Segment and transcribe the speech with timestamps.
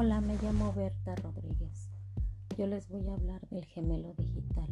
[0.00, 1.90] Hola, me llamo Berta Rodríguez.
[2.56, 4.68] Yo les voy a hablar del gemelo digital.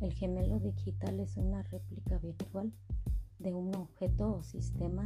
[0.00, 2.72] El gemelo digital es una réplica virtual
[3.40, 5.04] de un objeto o sistema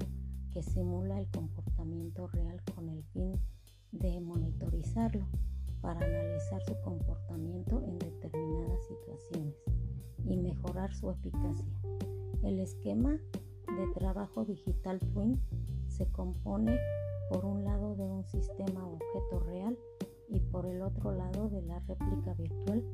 [0.53, 3.41] que simula el comportamiento real con el fin
[3.91, 5.27] de monitorizarlo
[5.81, 9.55] para analizar su comportamiento en determinadas situaciones
[10.27, 11.81] y mejorar su eficacia.
[12.43, 15.41] El esquema de trabajo digital Twin
[15.87, 16.79] se compone
[17.29, 19.79] por un lado de un sistema objeto real
[20.29, 22.85] y por el otro lado de la réplica virtual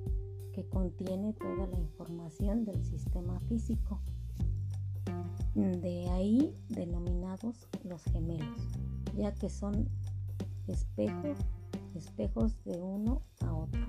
[0.52, 4.00] que contiene toda la información del sistema físico.
[5.54, 8.58] De ahí denominados los gemelos,
[9.16, 9.88] ya que son
[10.66, 11.38] espejos,
[11.94, 13.80] espejos de uno a otro.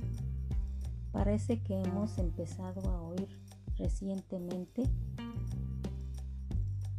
[1.11, 3.27] Parece que hemos empezado a oír
[3.77, 4.83] recientemente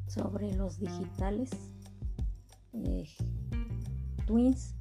[0.08, 1.50] sobre los digitales
[4.26, 4.74] twins,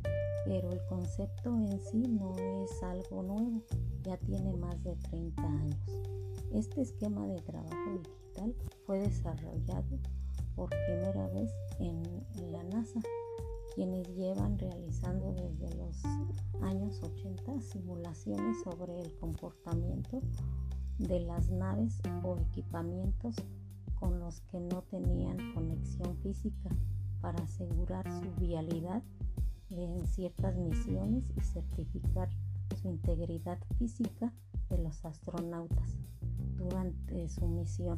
[0.45, 3.61] pero el concepto en sí no es algo nuevo,
[4.03, 5.77] ya tiene más de 30 años.
[6.53, 8.55] Este esquema de trabajo digital
[8.85, 9.99] fue desarrollado
[10.55, 12.03] por primera vez en
[12.51, 12.99] la NASA,
[13.75, 16.03] quienes llevan realizando desde los
[16.61, 20.21] años 80 simulaciones sobre el comportamiento
[20.97, 23.35] de las naves o equipamientos
[23.99, 26.69] con los que no tenían conexión física
[27.25, 29.01] para asegurar su vialidad
[29.71, 32.29] en ciertas misiones y certificar
[32.79, 34.31] su integridad física
[34.69, 35.97] de los astronautas
[36.55, 37.97] durante su misión.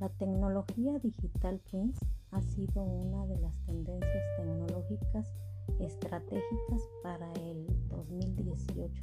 [0.00, 1.98] La tecnología digital Twins
[2.30, 5.34] ha sido una de las tendencias tecnológicas
[5.78, 9.02] estratégicas para el 2018,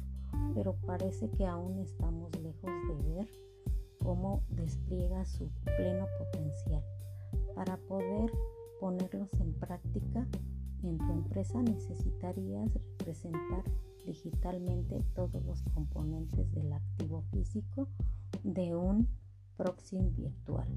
[0.56, 3.28] pero parece que aún estamos lejos de ver
[4.02, 6.82] cómo despliega su pleno potencial.
[7.54, 8.32] Para poder
[8.84, 10.26] ponerlos en práctica
[10.82, 13.64] en tu empresa necesitarías representar
[14.04, 17.88] digitalmente todos los componentes del activo físico
[18.42, 19.08] de un
[19.56, 20.68] proxy virtual.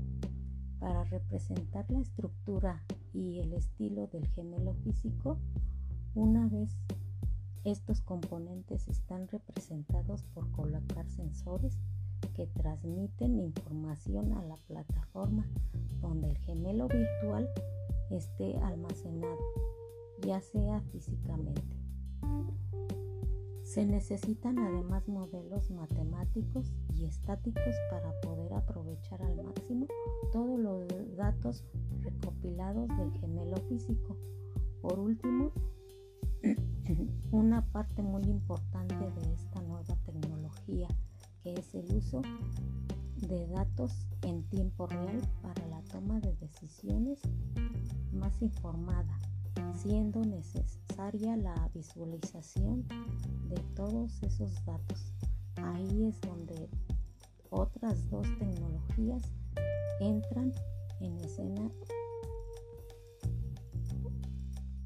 [0.79, 2.81] Para representar la estructura
[3.13, 5.38] y el estilo del gemelo físico,
[6.16, 6.78] una vez
[7.66, 11.78] estos componentes están representados por colocar sensores
[12.38, 15.45] que transmiten información a la plataforma
[16.00, 17.50] donde el gemelo virtual
[18.09, 19.38] esté almacenado,
[20.22, 21.62] ya sea físicamente.
[23.63, 29.88] Se necesitan además modelos matemáticos y estáticos para poder aprovechar al máximo
[30.31, 31.66] todos los datos
[32.01, 34.16] recopilados del gemelo físico.
[34.81, 35.51] Por último,
[37.31, 40.88] una parte muy importante de esta nueva tecnología
[41.44, 42.22] que es el uso
[43.18, 46.06] de datos en tiempo real para la toma
[48.17, 49.19] más informada,
[49.73, 52.88] siendo necesaria la visualización
[53.50, 55.13] de todos esos datos.
[55.55, 56.69] Ahí es donde
[57.50, 59.23] otras dos tecnologías
[60.00, 60.53] entran
[61.00, 61.72] en escena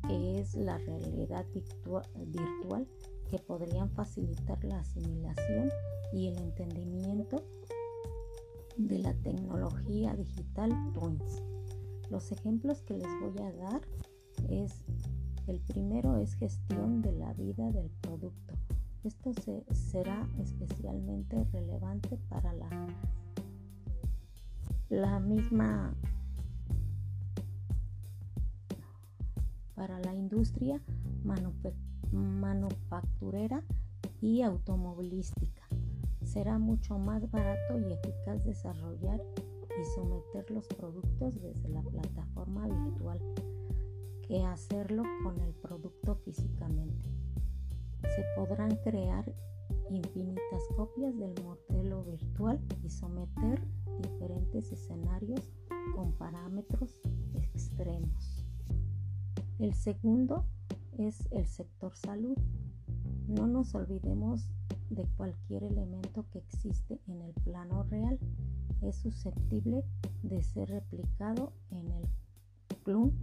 [0.07, 2.87] que es la realidad virtual
[3.29, 5.69] que podrían facilitar la asimilación
[6.13, 7.43] y el entendimiento
[8.77, 11.60] de la tecnología digital Twins.
[12.11, 13.81] Los ejemplos que les voy a dar
[14.49, 14.83] es
[15.47, 18.53] el primero es gestión de la vida del producto.
[19.05, 19.31] Esto
[19.71, 22.87] será especialmente relevante para la,
[24.89, 25.95] la misma
[29.73, 30.81] para la industria
[32.11, 33.63] manufacturera
[34.19, 35.63] y automovilística.
[36.25, 39.21] Será mucho más barato y eficaz desarrollar
[39.79, 43.19] y someter los productos desde la plataforma virtual
[44.27, 47.09] que hacerlo con el producto físicamente.
[48.01, 49.31] Se podrán crear
[49.89, 53.61] infinitas copias del modelo virtual y someter
[54.01, 55.51] diferentes escenarios
[55.95, 56.97] con parámetros
[57.33, 58.45] extremos.
[59.59, 60.45] El segundo
[60.97, 62.37] es el sector salud.
[63.27, 64.47] No nos olvidemos
[64.91, 68.19] de cualquier elemento que existe en el plano real.
[68.81, 69.83] Es susceptible
[70.23, 72.07] de ser replicado en el
[72.83, 73.13] clon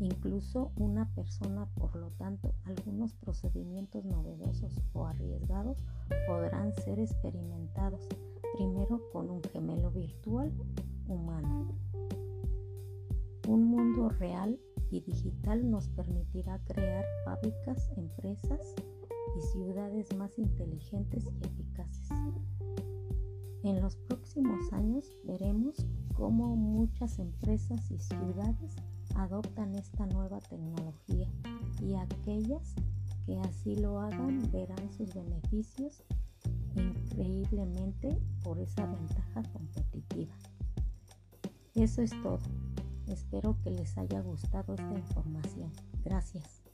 [0.00, 1.66] incluso una persona.
[1.74, 5.84] Por lo tanto, algunos procedimientos novedosos o arriesgados
[6.26, 8.06] podrán ser experimentados
[8.56, 10.52] primero con un gemelo virtual
[11.06, 11.74] humano.
[13.46, 14.58] Un mundo real
[14.90, 18.74] y digital nos permitirá crear fábricas, empresas
[19.36, 22.08] y ciudades más inteligentes y eficaces.
[23.62, 28.76] En los próximos años veremos cómo muchas empresas y ciudades
[29.14, 31.28] adoptan esta nueva tecnología
[31.82, 32.74] y aquellas
[33.26, 36.02] que así lo hagan verán sus beneficios
[36.74, 40.34] increíblemente por esa ventaja competitiva.
[41.74, 42.40] Eso es todo.
[43.06, 45.72] Espero que les haya gustado esta información.
[46.04, 46.67] Gracias.